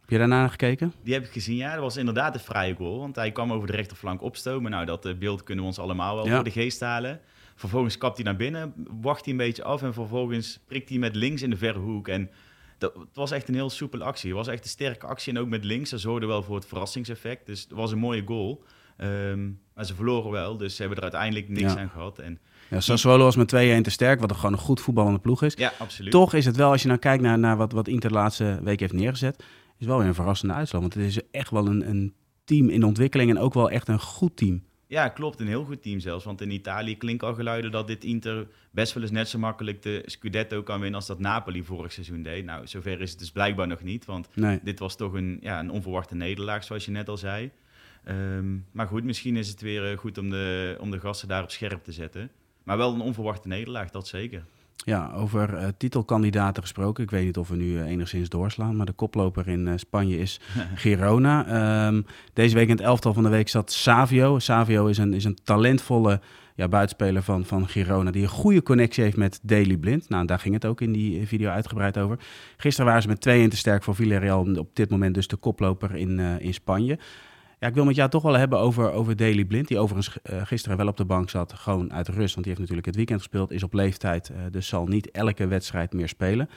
Heb 0.05 0.13
je 0.13 0.19
daarna 0.19 0.47
gekeken? 0.47 0.93
Die 1.03 1.13
heb 1.13 1.23
ik 1.23 1.31
gezien, 1.31 1.55
ja. 1.55 1.71
Dat 1.71 1.81
was 1.81 1.97
inderdaad 1.97 2.33
een 2.33 2.39
vrije 2.39 2.75
goal. 2.75 2.99
Want 2.99 3.15
hij 3.15 3.31
kwam 3.31 3.53
over 3.53 3.67
de 3.67 3.73
rechterflank 3.73 4.21
opstomen. 4.21 4.71
Nou, 4.71 4.85
dat 4.85 5.05
uh, 5.05 5.13
beeld 5.13 5.43
kunnen 5.43 5.63
we 5.63 5.69
ons 5.69 5.79
allemaal 5.79 6.15
wel 6.15 6.25
ja. 6.25 6.35
voor 6.35 6.43
de 6.43 6.51
geest 6.51 6.79
halen. 6.79 7.19
Vervolgens 7.55 7.97
kapt 7.97 8.15
hij 8.15 8.25
naar 8.25 8.35
binnen, 8.35 8.73
wacht 9.01 9.23
hij 9.23 9.33
een 9.33 9.39
beetje 9.39 9.63
af... 9.63 9.81
en 9.81 9.93
vervolgens 9.93 10.59
prikt 10.67 10.89
hij 10.89 10.97
met 10.97 11.15
links 11.15 11.41
in 11.41 11.49
de 11.49 11.57
verre 11.57 11.79
hoek. 11.79 12.07
En 12.07 12.29
dat, 12.77 12.93
het 12.93 13.15
was 13.15 13.31
echt 13.31 13.47
een 13.47 13.53
heel 13.53 13.69
soepele 13.69 14.03
actie. 14.03 14.29
Het 14.29 14.37
was 14.37 14.47
echt 14.47 14.63
een 14.63 14.69
sterke 14.69 15.05
actie. 15.05 15.33
En 15.33 15.39
ook 15.39 15.47
met 15.47 15.63
links, 15.63 15.89
dat 15.89 15.99
zorgde 15.99 16.25
wel 16.25 16.43
voor 16.43 16.55
het 16.55 16.65
verrassingseffect. 16.65 17.45
Dus 17.45 17.61
het 17.61 17.71
was 17.71 17.91
een 17.91 17.97
mooie 17.97 18.23
goal. 18.25 18.63
Um, 18.97 19.59
maar 19.73 19.85
ze 19.85 19.95
verloren 19.95 20.31
wel, 20.31 20.57
dus 20.57 20.75
ze 20.75 20.79
hebben 20.79 20.97
er 20.97 21.03
uiteindelijk 21.03 21.49
niks 21.49 21.73
ja. 21.73 21.79
aan 21.79 21.89
gehad. 21.89 22.19
En 22.19 22.39
ja, 22.69 22.79
Sassuolo 22.79 23.23
was 23.23 23.35
met 23.35 23.53
2-1 23.55 23.81
te 23.81 23.89
sterk, 23.89 24.19
wat 24.19 24.29
er 24.29 24.35
gewoon 24.35 24.53
een 24.53 24.59
goed 24.59 24.81
voetballende 24.81 25.19
ploeg 25.19 25.43
is. 25.43 25.53
Ja, 25.57 25.73
absoluut. 25.79 26.11
Toch 26.11 26.33
is 26.33 26.45
het 26.45 26.55
wel, 26.55 26.71
als 26.71 26.81
je 26.81 26.87
nou 26.87 26.99
kijkt 26.99 27.23
naar, 27.23 27.39
naar 27.39 27.57
wat, 27.57 27.71
wat 27.71 27.87
Inter 27.87 28.09
de 28.09 28.15
laatste 28.15 28.59
week 28.63 28.79
heeft 28.79 28.93
neergezet, 28.93 29.43
is 29.77 29.85
wel 29.85 29.97
weer 29.97 30.07
een 30.07 30.13
verrassende 30.13 30.53
uitslag. 30.53 30.81
Want 30.81 30.93
het 30.93 31.03
is 31.03 31.19
echt 31.31 31.49
wel 31.49 31.67
een, 31.67 31.89
een 31.89 32.13
team 32.43 32.69
in 32.69 32.83
ontwikkeling 32.83 33.29
en 33.29 33.39
ook 33.39 33.53
wel 33.53 33.69
echt 33.69 33.87
een 33.87 33.99
goed 33.99 34.37
team. 34.37 34.63
Ja, 34.87 35.07
klopt. 35.07 35.39
Een 35.39 35.47
heel 35.47 35.65
goed 35.65 35.81
team 35.81 35.99
zelfs. 35.99 36.25
Want 36.25 36.41
in 36.41 36.51
Italië 36.51 36.97
klinken 36.97 37.27
al 37.27 37.33
geluiden 37.33 37.71
dat 37.71 37.87
dit 37.87 38.03
Inter 38.03 38.47
best 38.71 38.93
wel 38.93 39.03
eens 39.03 39.11
net 39.11 39.29
zo 39.29 39.39
makkelijk 39.39 39.81
de 39.81 40.03
Scudetto 40.05 40.63
kan 40.63 40.79
winnen 40.79 40.95
als 40.95 41.07
dat 41.07 41.19
Napoli 41.19 41.63
vorig 41.63 41.91
seizoen 41.91 42.21
deed. 42.21 42.45
Nou, 42.45 42.67
zover 42.67 43.01
is 43.01 43.09
het 43.09 43.19
dus 43.19 43.31
blijkbaar 43.31 43.67
nog 43.67 43.83
niet. 43.83 44.05
Want 44.05 44.27
nee. 44.33 44.59
dit 44.63 44.79
was 44.79 44.95
toch 44.95 45.13
een, 45.13 45.37
ja, 45.41 45.59
een 45.59 45.71
onverwachte 45.71 46.15
nederlaag, 46.15 46.63
zoals 46.63 46.85
je 46.85 46.91
net 46.91 47.09
al 47.09 47.17
zei. 47.17 47.51
Um, 48.09 48.65
maar 48.71 48.87
goed, 48.87 49.03
misschien 49.03 49.35
is 49.35 49.47
het 49.47 49.61
weer 49.61 49.91
uh, 49.91 49.97
goed 49.97 50.17
om 50.17 50.29
de, 50.29 50.77
om 50.79 50.91
de 50.91 50.99
gasten 50.99 51.27
daar 51.27 51.43
op 51.43 51.51
scherp 51.51 51.83
te 51.83 51.91
zetten. 51.91 52.31
Maar 52.63 52.77
wel 52.77 52.93
een 52.93 53.01
onverwachte 53.01 53.47
nederlaag, 53.47 53.91
dat 53.91 54.07
zeker. 54.07 54.45
Ja, 54.75 55.11
over 55.15 55.53
uh, 55.53 55.67
titelkandidaten 55.77 56.63
gesproken. 56.63 57.03
Ik 57.03 57.11
weet 57.11 57.25
niet 57.25 57.37
of 57.37 57.47
we 57.47 57.55
nu 57.55 57.65
uh, 57.65 57.85
enigszins 57.85 58.29
doorslaan, 58.29 58.75
maar 58.75 58.85
de 58.85 58.91
koploper 58.91 59.47
in 59.47 59.67
uh, 59.67 59.73
Spanje 59.75 60.17
is 60.17 60.39
Girona. 60.75 61.87
Um, 61.87 62.05
deze 62.33 62.55
week 62.55 62.67
in 62.67 62.75
het 62.75 62.85
elftal 62.85 63.13
van 63.13 63.23
de 63.23 63.29
week 63.29 63.49
zat 63.49 63.71
Savio. 63.71 64.39
Savio 64.39 64.85
is 64.85 64.97
een, 64.97 65.13
is 65.13 65.23
een 65.23 65.37
talentvolle 65.43 66.21
ja, 66.55 66.67
buitenspeler 66.67 67.23
van, 67.23 67.45
van 67.45 67.67
Girona 67.67 68.11
die 68.11 68.23
een 68.23 68.29
goede 68.29 68.63
connectie 68.63 69.03
heeft 69.03 69.17
met 69.17 69.39
Daily 69.41 69.77
Blind. 69.77 70.09
Nou, 70.09 70.25
daar 70.25 70.39
ging 70.39 70.53
het 70.53 70.65
ook 70.65 70.81
in 70.81 70.91
die 70.91 71.27
video 71.27 71.49
uitgebreid 71.49 71.97
over. 71.97 72.19
Gisteren 72.57 72.85
waren 72.85 73.01
ze 73.01 73.07
met 73.07 73.47
2-1 73.47 73.49
te 73.49 73.57
sterk 73.57 73.83
voor 73.83 73.95
Villarreal. 73.95 74.55
Op 74.57 74.69
dit 74.73 74.89
moment 74.89 75.13
dus 75.13 75.27
de 75.27 75.35
koploper 75.35 75.95
in, 75.95 76.19
in 76.19 76.53
Spanje. 76.53 76.97
Ik 77.67 77.73
wil 77.73 77.85
met 77.85 77.95
jou 77.95 78.09
toch 78.09 78.23
wel 78.23 78.33
hebben 78.33 78.59
over, 78.59 78.91
over 78.91 79.45
Blind, 79.45 79.67
die 79.67 79.79
overigens 79.79 80.17
uh, 80.31 80.41
gisteren 80.45 80.77
wel 80.77 80.87
op 80.87 80.97
de 80.97 81.05
bank 81.05 81.29
zat, 81.29 81.53
gewoon 81.53 81.93
uit 81.93 82.07
rust, 82.07 82.33
want 82.33 82.45
die 82.45 82.45
heeft 82.45 82.59
natuurlijk 82.59 82.85
het 82.85 82.95
weekend 82.95 83.19
gespeeld, 83.19 83.51
is 83.51 83.63
op 83.63 83.73
leeftijd, 83.73 84.29
uh, 84.29 84.37
dus 84.51 84.67
zal 84.67 84.85
niet 84.85 85.11
elke 85.11 85.47
wedstrijd 85.47 85.93
meer 85.93 86.07
spelen. 86.07 86.49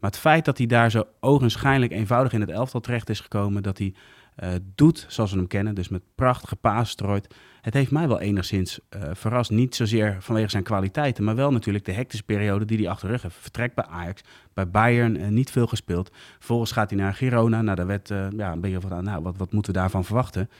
Maar 0.00 0.10
het 0.10 0.18
feit 0.18 0.44
dat 0.44 0.58
hij 0.58 0.66
daar 0.66 0.90
zo 0.90 1.04
ogenschijnlijk 1.20 1.92
eenvoudig 1.92 2.32
in 2.32 2.40
het 2.40 2.50
elftal 2.50 2.80
terecht 2.80 3.08
is 3.08 3.20
gekomen, 3.20 3.62
dat 3.62 3.78
hij 3.78 3.94
uh, 4.42 4.48
doet 4.74 5.06
zoals 5.08 5.30
we 5.30 5.36
hem 5.36 5.46
kennen, 5.46 5.74
dus 5.74 5.88
met 5.88 6.02
prachtige 6.14 6.56
paas 6.56 6.90
strooit, 6.90 7.34
het 7.60 7.74
heeft 7.74 7.90
mij 7.90 8.08
wel 8.08 8.20
enigszins 8.20 8.80
verrast. 9.12 9.50
Niet 9.50 9.74
zozeer 9.74 10.16
vanwege 10.20 10.50
zijn 10.50 10.62
kwaliteiten, 10.62 11.24
maar 11.24 11.34
wel 11.34 11.52
natuurlijk 11.52 11.84
de 11.84 11.92
hectische 11.92 12.24
periode 12.24 12.64
die 12.64 12.78
hij 12.78 12.88
achter 12.88 13.06
de 13.06 13.12
rug 13.12 13.22
heeft. 13.22 13.36
Vertrekt 13.36 13.74
bij 13.74 13.84
Ajax, 13.84 14.22
bij 14.54 14.70
Bayern 14.70 15.34
niet 15.34 15.50
veel 15.50 15.66
gespeeld. 15.66 16.10
Vervolgens 16.38 16.72
gaat 16.72 16.90
hij 16.90 16.98
naar 16.98 17.14
Girona. 17.14 17.62
Nou, 17.62 17.76
daar 17.76 17.86
werd 17.86 18.08
ja, 18.08 18.52
een 18.52 18.60
beetje 18.60 18.80
van, 18.80 19.04
nou, 19.04 19.22
wat, 19.22 19.36
wat 19.36 19.52
moeten 19.52 19.72
we 19.72 19.78
daarvan 19.78 20.04
verwachten? 20.04 20.50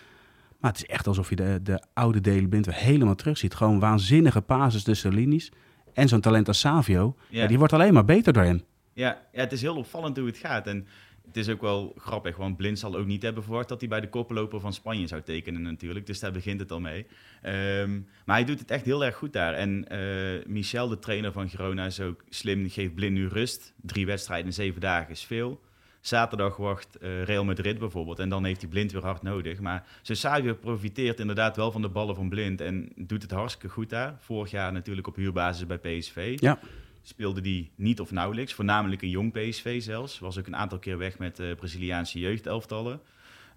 Maar 0.61 0.71
het 0.71 0.83
is 0.83 0.89
echt 0.89 1.07
alsof 1.07 1.29
je 1.29 1.37
de, 1.37 1.61
de 1.63 1.83
oude 1.95 2.21
Delen 2.21 2.49
Blind 2.49 2.67
weer 2.67 2.75
helemaal 2.75 3.15
terug 3.15 3.39
ziet. 3.39 3.55
Gewoon 3.55 3.79
waanzinnige 3.79 4.41
pases 4.41 4.83
tussen 4.83 5.11
de 5.11 5.17
linies. 5.17 5.53
En 5.93 6.09
zo'n 6.09 6.21
talent 6.21 6.49
als 6.49 6.61
Savio, 6.61 7.15
ja. 7.29 7.43
Ja, 7.43 7.47
die 7.47 7.59
wordt 7.59 7.73
alleen 7.73 7.95
maar 7.95 8.05
beter 8.05 8.33
door 8.33 8.43
hem. 8.43 8.63
Ja, 8.93 9.23
ja, 9.33 9.41
het 9.41 9.53
is 9.53 9.61
heel 9.61 9.77
opvallend 9.77 10.17
hoe 10.17 10.27
het 10.27 10.37
gaat. 10.37 10.67
En 10.67 10.87
het 11.27 11.37
is 11.37 11.49
ook 11.49 11.61
wel 11.61 11.95
grappig, 11.99 12.37
want 12.37 12.57
Blind 12.57 12.79
zal 12.79 12.97
ook 12.97 13.07
niet 13.07 13.23
hebben 13.23 13.43
verwacht 13.43 13.69
dat 13.69 13.81
hij 13.81 13.89
bij 13.89 14.01
de 14.01 14.09
koploper 14.09 14.61
van 14.61 14.73
Spanje 14.73 15.07
zou 15.07 15.23
tekenen 15.23 15.63
natuurlijk. 15.63 16.07
Dus 16.07 16.21
daar 16.21 16.33
begint 16.33 16.61
het 16.61 16.71
al 16.71 16.81
mee. 16.81 17.07
Um, 17.43 18.09
maar 18.25 18.37
hij 18.37 18.45
doet 18.45 18.59
het 18.59 18.71
echt 18.71 18.85
heel 18.85 19.05
erg 19.05 19.17
goed 19.17 19.33
daar. 19.33 19.55
En 19.55 19.87
uh, 19.93 20.47
Michel, 20.47 20.89
de 20.89 20.99
trainer 20.99 21.33
van 21.33 21.49
Girona, 21.49 21.87
is 21.87 22.01
ook 22.01 22.25
slim. 22.29 22.69
Geeft 22.71 22.95
Blind 22.95 23.15
nu 23.15 23.29
rust. 23.29 23.73
Drie 23.83 24.07
wedstrijden 24.07 24.47
in 24.47 24.53
zeven 24.53 24.81
dagen 24.81 25.11
is 25.11 25.25
veel. 25.25 25.61
Zaterdag 26.01 26.57
wacht 26.57 26.97
uh, 27.01 27.23
Real 27.23 27.45
Madrid 27.45 27.79
bijvoorbeeld. 27.79 28.19
En 28.19 28.29
dan 28.29 28.45
heeft 28.45 28.61
hij 28.61 28.71
Blind 28.71 28.93
weer 28.93 29.03
hard 29.03 29.23
nodig. 29.23 29.61
Maar 29.61 29.87
Savio 30.03 30.55
profiteert 30.55 31.21
inderdaad 31.21 31.57
wel 31.57 31.73
van 31.73 31.83
de 31.83 31.89
ballen 31.89 32.15
van 32.15 32.29
Blind. 32.29 32.61
En 32.61 32.93
doet 32.97 33.23
het 33.23 33.31
hartstikke 33.31 33.69
goed 33.69 33.91
daar. 33.91 34.17
Vorig 34.21 34.51
jaar 34.51 34.73
natuurlijk 34.73 35.07
op 35.07 35.17
huurbasis 35.17 35.67
bij 35.67 35.79
PSV. 35.79 36.37
Ja 36.41 36.59
speelde 37.07 37.41
die 37.41 37.71
niet 37.77 38.01
of 38.01 38.11
nauwelijks. 38.11 38.53
Voornamelijk 38.53 39.03
een 39.03 39.09
jong 39.09 39.33
PSV 39.33 39.83
zelfs. 39.83 40.19
Was 40.19 40.39
ook 40.39 40.47
een 40.47 40.57
aantal 40.57 40.79
keer 40.79 40.99
weg 40.99 41.19
met 41.19 41.39
uh, 41.39 41.55
Braziliaanse 41.55 42.19
jeugdelftallen. 42.19 43.01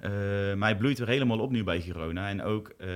Uh, 0.02 0.10
maar 0.56 0.70
hij 0.70 0.78
bloeit 0.78 0.98
weer 0.98 1.08
helemaal 1.08 1.40
op 1.40 1.52
nu 1.52 1.64
bij 1.64 1.82
Girona. 1.82 2.30
En 2.30 2.42
ook 2.44 2.74
uh, 2.78 2.88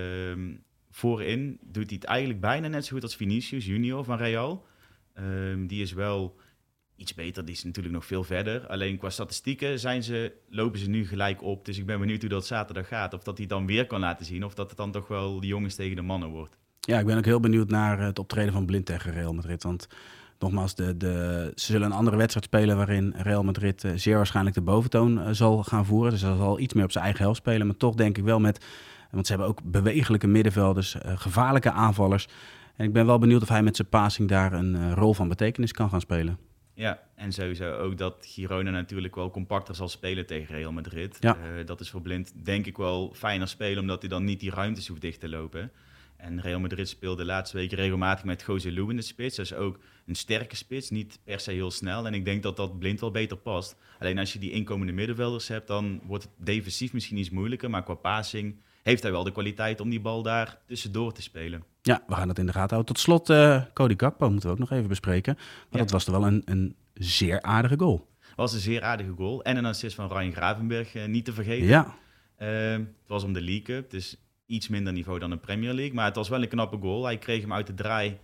voorin 0.91 1.59
doet 1.61 1.89
hij 1.89 1.95
het 1.95 2.03
eigenlijk 2.03 2.41
bijna 2.41 2.67
net 2.67 2.85
zo 2.85 2.93
goed 2.93 3.03
als 3.03 3.15
Vinicius 3.15 3.65
Junior 3.65 4.03
van 4.03 4.17
Real. 4.17 4.65
Um, 5.19 5.67
die 5.67 5.81
is 5.81 5.93
wel 5.93 6.39
iets 6.95 7.13
beter. 7.13 7.45
Die 7.45 7.55
is 7.55 7.63
natuurlijk 7.63 7.93
nog 7.93 8.05
veel 8.05 8.23
verder. 8.23 8.67
Alleen 8.67 8.97
qua 8.97 9.09
statistieken 9.09 9.79
zijn 9.79 10.03
ze, 10.03 10.33
lopen 10.49 10.79
ze 10.79 10.89
nu 10.89 11.07
gelijk 11.07 11.43
op. 11.43 11.65
Dus 11.65 11.77
ik 11.77 11.85
ben 11.85 11.99
benieuwd 11.99 12.21
hoe 12.21 12.29
dat 12.29 12.45
zaterdag 12.45 12.87
gaat. 12.87 13.13
Of 13.13 13.23
dat 13.23 13.37
hij 13.37 13.47
dan 13.47 13.65
weer 13.65 13.87
kan 13.87 13.99
laten 13.99 14.25
zien. 14.25 14.45
Of 14.45 14.53
dat 14.53 14.67
het 14.67 14.77
dan 14.77 14.91
toch 14.91 15.07
wel 15.07 15.39
de 15.39 15.47
jongens 15.47 15.75
tegen 15.75 15.95
de 15.95 16.01
mannen 16.01 16.29
wordt. 16.29 16.57
Ja, 16.79 16.99
ik 16.99 17.05
ben 17.05 17.17
ook 17.17 17.25
heel 17.25 17.39
benieuwd 17.39 17.69
naar 17.69 17.99
het 17.99 18.19
optreden 18.19 18.53
van 18.53 18.65
Blind 18.65 18.85
tegen 18.85 19.11
Real 19.11 19.33
Madrid. 19.33 19.63
Want 19.63 19.87
nogmaals, 20.41 20.75
de, 20.75 20.97
de, 20.97 21.51
ze 21.55 21.71
zullen 21.71 21.87
een 21.87 21.97
andere 21.97 22.17
wedstrijd 22.17 22.45
spelen 22.45 22.77
waarin 22.77 23.13
Real 23.17 23.43
Madrid 23.43 23.83
uh, 23.83 23.91
zeer 23.95 24.15
waarschijnlijk 24.15 24.55
de 24.55 24.61
boventoon 24.61 25.17
uh, 25.17 25.27
zal 25.31 25.63
gaan 25.63 25.85
voeren. 25.85 26.11
Dus 26.11 26.21
hij 26.21 26.35
zal 26.35 26.59
iets 26.59 26.73
meer 26.73 26.83
op 26.83 26.91
zijn 26.91 27.03
eigen 27.03 27.23
helft 27.23 27.39
spelen. 27.39 27.67
Maar 27.67 27.77
toch 27.77 27.95
denk 27.95 28.17
ik 28.17 28.23
wel 28.23 28.39
met, 28.39 28.65
want 29.11 29.25
ze 29.25 29.31
hebben 29.31 29.49
ook 29.49 29.63
bewegelijke 29.63 30.27
middenvelders, 30.27 30.95
uh, 30.95 31.11
gevaarlijke 31.15 31.71
aanvallers. 31.71 32.27
En 32.75 32.85
ik 32.85 32.93
ben 32.93 33.05
wel 33.05 33.19
benieuwd 33.19 33.41
of 33.41 33.49
hij 33.49 33.63
met 33.63 33.75
zijn 33.75 33.89
passing 33.89 34.29
daar 34.29 34.53
een 34.53 34.95
rol 34.95 35.13
van 35.13 35.27
betekenis 35.27 35.71
kan 35.71 35.89
gaan 35.89 36.01
spelen. 36.01 36.37
Ja, 36.73 36.99
en 37.15 37.31
sowieso 37.31 37.73
ook 37.73 37.97
dat 37.97 38.15
Girona 38.21 38.69
natuurlijk 38.69 39.15
wel 39.15 39.31
compacter 39.31 39.75
zal 39.75 39.89
spelen 39.89 40.25
tegen 40.25 40.55
Real 40.55 40.71
Madrid. 40.71 41.17
Ja. 41.19 41.37
dat 41.65 41.79
is 41.79 41.89
voor 41.89 42.01
Blind 42.01 42.33
denk 42.45 42.65
ik 42.65 42.77
wel 42.77 43.13
fijner 43.15 43.47
spelen, 43.47 43.79
omdat 43.79 44.01
hij 44.01 44.09
dan 44.09 44.23
niet 44.23 44.39
die 44.39 44.51
ruimtes 44.51 44.87
hoeft 44.87 45.01
dicht 45.01 45.19
te 45.19 45.29
lopen. 45.29 45.71
En 46.21 46.41
Real 46.41 46.59
Madrid 46.59 46.89
speelde 46.89 47.21
de 47.21 47.27
laatste 47.27 47.57
weken 47.57 47.77
regelmatig 47.77 48.25
met 48.25 48.43
José 48.47 48.69
in 48.69 48.95
de 48.95 49.01
spits. 49.01 49.35
Dat 49.35 49.45
is 49.45 49.53
ook 49.53 49.79
een 50.05 50.15
sterke 50.15 50.55
spits, 50.55 50.89
niet 50.89 51.19
per 51.23 51.39
se 51.39 51.51
heel 51.51 51.71
snel. 51.71 52.05
En 52.05 52.13
ik 52.13 52.25
denk 52.25 52.43
dat 52.43 52.57
dat 52.57 52.79
blind 52.79 52.99
wel 52.99 53.11
beter 53.11 53.37
past. 53.37 53.75
Alleen 53.99 54.17
als 54.17 54.33
je 54.33 54.39
die 54.39 54.51
inkomende 54.51 54.93
middenvelders 54.93 55.47
hebt, 55.47 55.67
dan 55.67 56.01
wordt 56.03 56.23
het 56.23 56.33
defensief 56.37 56.93
misschien 56.93 57.17
iets 57.17 57.29
moeilijker. 57.29 57.69
Maar 57.69 57.83
qua 57.83 57.93
passing 57.93 58.55
heeft 58.83 59.03
hij 59.03 59.11
wel 59.11 59.23
de 59.23 59.31
kwaliteit 59.31 59.79
om 59.79 59.89
die 59.89 59.99
bal 59.99 60.23
daar 60.23 60.57
tussendoor 60.67 61.13
te 61.13 61.21
spelen. 61.21 61.63
Ja, 61.81 62.03
we 62.07 62.13
gaan 62.13 62.27
dat 62.27 62.39
in 62.39 62.45
de 62.45 62.51
gaten 62.51 62.69
houden. 62.69 62.93
Tot 62.93 63.03
slot, 63.03 63.29
uh, 63.29 63.63
Cody 63.73 63.93
Gakpo 63.97 64.29
moeten 64.29 64.47
we 64.49 64.53
ook 64.53 64.59
nog 64.59 64.71
even 64.71 64.87
bespreken. 64.87 65.33
Maar 65.35 65.45
ja. 65.69 65.77
dat 65.77 65.91
was 65.91 66.03
toch 66.03 66.15
wel 66.17 66.27
een, 66.27 66.41
een 66.45 66.75
zeer 66.93 67.41
aardige 67.41 67.77
goal. 67.77 68.07
was 68.35 68.53
een 68.53 68.59
zeer 68.59 68.81
aardige 68.81 69.13
goal. 69.17 69.43
En 69.43 69.57
een 69.57 69.65
assist 69.65 69.95
van 69.95 70.07
Ryan 70.07 70.31
Gravenberg, 70.31 70.95
uh, 70.95 71.05
niet 71.05 71.25
te 71.25 71.33
vergeten. 71.33 71.67
Ja. 71.67 71.95
Uh, 72.39 72.71
het 72.71 73.07
was 73.07 73.23
om 73.23 73.33
de 73.33 73.41
League 73.41 73.61
Cup, 73.61 73.89
dus 73.89 74.17
iets 74.51 74.67
minder 74.67 74.93
niveau 74.93 75.19
dan 75.19 75.29
de 75.29 75.37
Premier 75.37 75.73
League. 75.73 75.93
Maar 75.93 76.05
het 76.05 76.15
was 76.15 76.29
wel 76.29 76.41
een 76.41 76.47
knappe 76.47 76.77
goal. 76.77 77.05
Hij 77.05 77.17
kreeg 77.17 77.41
hem 77.41 77.53
uit 77.53 77.67
de 77.67 77.73
draai. 77.73 78.17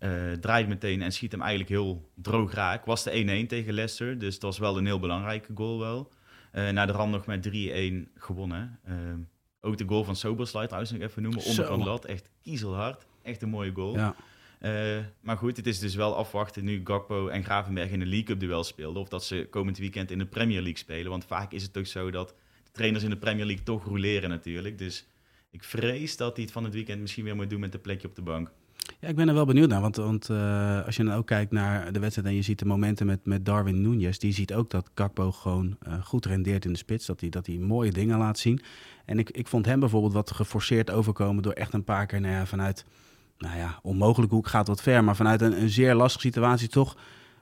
Uh, 0.00 0.32
draait 0.32 0.68
meteen 0.68 1.02
en 1.02 1.12
schiet 1.12 1.32
hem 1.32 1.40
eigenlijk 1.40 1.70
heel 1.70 2.10
droog 2.14 2.52
raak. 2.52 2.84
Was 2.84 3.02
de 3.02 3.44
1-1 3.44 3.46
tegen 3.46 3.74
Leicester, 3.74 4.18
dus 4.18 4.34
het 4.34 4.42
was 4.42 4.58
wel 4.58 4.78
een 4.78 4.86
heel 4.86 4.98
belangrijke 4.98 5.52
goal 5.54 5.78
wel. 5.78 6.12
Uh, 6.52 6.70
na 6.70 6.86
de 6.86 6.92
rand 6.92 7.12
nog 7.12 7.26
met 7.26 7.48
3-1 7.48 7.50
gewonnen. 8.14 8.80
Uh, 8.88 8.94
ook 9.60 9.76
de 9.76 9.84
goal 9.86 10.04
van 10.04 10.16
Soberslide 10.16 10.66
trouwens 10.66 10.92
nog 10.92 11.00
even 11.00 11.22
noemen. 11.22 11.44
Onderkant 11.44 11.84
lat, 11.84 12.04
echt 12.04 12.28
kiezelhard. 12.42 13.06
Echt 13.22 13.42
een 13.42 13.48
mooie 13.48 13.72
goal. 13.72 13.94
Ja. 13.94 14.14
maar 15.20 15.36
goed, 15.36 15.56
het 15.56 15.66
is 15.66 15.78
dus 15.78 15.94
wel 15.94 16.16
afwachten 16.16 16.64
nu 16.64 16.80
Gakpo 16.84 17.28
en 17.28 17.44
Gravenberg 17.44 17.90
in 17.90 17.98
de 17.98 18.06
League 18.06 18.24
Cup 18.24 18.40
duel 18.40 18.64
speelden. 18.64 19.02
Of 19.02 19.08
dat 19.08 19.24
ze 19.24 19.46
komend 19.50 19.78
weekend 19.78 20.10
in 20.10 20.18
de 20.18 20.26
Premier 20.26 20.60
League 20.60 20.78
spelen. 20.78 21.10
Want 21.10 21.24
vaak 21.24 21.52
is 21.52 21.62
het 21.62 21.76
ook 21.76 21.86
zo 21.86 22.10
dat 22.10 22.28
de 22.64 22.70
trainers 22.72 23.04
in 23.04 23.10
de 23.10 23.16
Premier 23.16 23.46
League 23.46 23.64
toch 23.64 23.84
roleren 23.84 24.28
natuurlijk. 24.28 24.78
Dus 24.78 25.06
ik 25.50 25.64
vrees 25.64 26.16
dat 26.16 26.34
hij 26.34 26.44
het 26.44 26.52
van 26.52 26.64
het 26.64 26.74
weekend 26.74 27.00
misschien 27.00 27.24
weer 27.24 27.36
moet 27.36 27.50
doen 27.50 27.60
met 27.60 27.74
een 27.74 27.80
plekje 27.80 28.08
op 28.08 28.14
de 28.14 28.22
bank. 28.22 28.50
Ja, 29.00 29.08
ik 29.08 29.16
ben 29.16 29.28
er 29.28 29.34
wel 29.34 29.44
benieuwd 29.44 29.68
naar. 29.68 29.80
Want, 29.80 29.96
want 29.96 30.28
uh, 30.28 30.84
als 30.84 30.96
je 30.96 31.04
dan 31.04 31.14
ook 31.14 31.26
kijkt 31.26 31.52
naar 31.52 31.92
de 31.92 31.98
wedstrijd 31.98 32.28
en 32.28 32.34
je 32.34 32.42
ziet 32.42 32.58
de 32.58 32.64
momenten 32.64 33.06
met, 33.06 33.26
met 33.26 33.44
Darwin 33.44 33.82
Núñez, 33.84 34.16
die 34.18 34.32
ziet 34.32 34.54
ook 34.54 34.70
dat 34.70 34.90
Gakpo 34.94 35.32
gewoon 35.32 35.76
uh, 35.88 36.02
goed 36.04 36.26
rendeert 36.26 36.64
in 36.64 36.72
de 36.72 36.78
spits. 36.78 37.06
Dat 37.06 37.20
hij, 37.20 37.28
dat 37.28 37.48
mooie 37.48 37.92
dingen 37.92 38.18
laat 38.18 38.38
zien. 38.38 38.60
En 39.04 39.18
ik, 39.18 39.30
ik 39.30 39.48
vond 39.48 39.66
hem 39.66 39.80
bijvoorbeeld 39.80 40.12
wat 40.12 40.30
geforceerd 40.30 40.90
overkomen 40.90 41.42
door 41.42 41.52
echt 41.52 41.72
een 41.72 41.84
paar 41.84 42.06
keer 42.06 42.20
nou 42.20 42.34
ja, 42.34 42.46
vanuit, 42.46 42.84
nou 43.38 43.56
ja, 43.56 43.78
onmogelijk 43.82 44.32
hoek 44.32 44.46
gaat 44.46 44.66
wat 44.66 44.82
ver, 44.82 45.04
maar 45.04 45.16
vanuit 45.16 45.40
een, 45.40 45.60
een 45.60 45.70
zeer 45.70 45.94
lastige 45.94 46.26
situatie 46.26 46.68
toch 46.68 46.96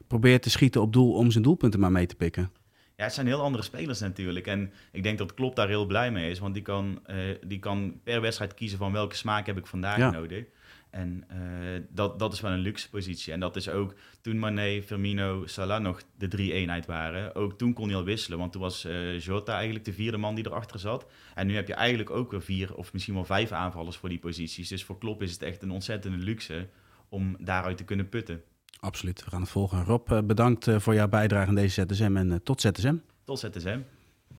probeert 0.06 0.42
te 0.42 0.50
schieten 0.50 0.80
op 0.80 0.92
doel 0.92 1.12
om 1.12 1.30
zijn 1.30 1.44
doelpunten 1.44 1.80
maar 1.80 1.92
mee 1.92 2.06
te 2.06 2.14
pikken. 2.14 2.50
Ja, 2.96 3.04
het 3.04 3.14
zijn 3.14 3.26
heel 3.26 3.42
andere 3.42 3.64
spelers 3.64 4.00
natuurlijk. 4.00 4.46
En 4.46 4.72
ik 4.92 5.02
denk 5.02 5.18
dat 5.18 5.34
Klopp 5.34 5.56
daar 5.56 5.68
heel 5.68 5.86
blij 5.86 6.10
mee 6.10 6.30
is. 6.30 6.38
Want 6.38 6.54
die 6.54 6.62
kan, 6.62 7.02
uh, 7.06 7.16
die 7.46 7.58
kan 7.58 8.00
per 8.02 8.20
wedstrijd 8.20 8.54
kiezen 8.54 8.78
van 8.78 8.92
welke 8.92 9.16
smaak 9.16 9.46
heb 9.46 9.58
ik 9.58 9.66
vandaag 9.66 9.98
ja. 9.98 10.10
nodig. 10.10 10.44
En 10.90 11.24
uh, 11.32 11.82
dat, 11.90 12.18
dat 12.18 12.32
is 12.32 12.40
wel 12.40 12.50
een 12.50 12.58
luxe 12.58 12.90
positie. 12.90 13.32
En 13.32 13.40
dat 13.40 13.56
is 13.56 13.68
ook 13.68 13.94
toen 14.20 14.38
Mané, 14.38 14.82
Firmino, 14.82 15.46
Salah 15.46 15.82
nog 15.82 16.02
de 16.18 16.28
drie 16.28 16.52
eenheid 16.52 16.86
waren. 16.86 17.34
Ook 17.34 17.58
toen 17.58 17.72
kon 17.72 17.88
hij 17.88 17.96
al 17.96 18.04
wisselen. 18.04 18.38
Want 18.38 18.52
toen 18.52 18.60
was 18.60 18.84
uh, 18.84 19.20
Jota 19.20 19.54
eigenlijk 19.54 19.84
de 19.84 19.92
vierde 19.92 20.16
man 20.16 20.34
die 20.34 20.46
erachter 20.46 20.80
zat. 20.80 21.06
En 21.34 21.46
nu 21.46 21.54
heb 21.54 21.68
je 21.68 21.74
eigenlijk 21.74 22.10
ook 22.10 22.30
weer 22.30 22.42
vier 22.42 22.74
of 22.74 22.92
misschien 22.92 23.14
wel 23.14 23.24
vijf 23.24 23.52
aanvallers 23.52 23.96
voor 23.96 24.08
die 24.08 24.18
posities. 24.18 24.68
Dus 24.68 24.84
voor 24.84 24.98
Klopp 24.98 25.22
is 25.22 25.32
het 25.32 25.42
echt 25.42 25.62
een 25.62 25.70
ontzettende 25.70 26.18
luxe 26.18 26.68
om 27.08 27.36
daaruit 27.38 27.76
te 27.76 27.84
kunnen 27.84 28.08
putten. 28.08 28.42
Absoluut, 28.84 29.24
we 29.24 29.30
gaan 29.30 29.40
het 29.40 29.50
volgen. 29.50 29.84
Rob, 29.84 30.26
bedankt 30.26 30.68
voor 30.76 30.94
jouw 30.94 31.08
bijdrage 31.08 31.48
aan 31.48 31.54
deze 31.54 31.86
ZSM 31.88 32.16
en 32.16 32.42
tot 32.42 32.60
ZSM. 32.60 32.96
Tot 33.24 33.38
ZSM. 33.38 33.78